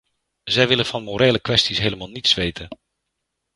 [0.43, 2.67] Zij willen van morele kwesties helemaal niets weten.